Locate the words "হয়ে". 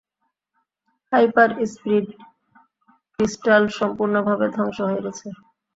4.87-5.03